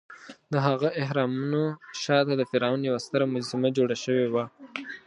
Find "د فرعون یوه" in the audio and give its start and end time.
2.37-2.99